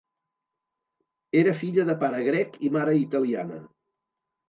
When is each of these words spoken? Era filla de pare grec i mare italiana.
Era 1.43 1.55
filla 1.61 1.87
de 1.91 1.97
pare 2.07 2.25
grec 2.31 2.61
i 2.71 2.75
mare 2.79 2.99
italiana. 3.07 3.65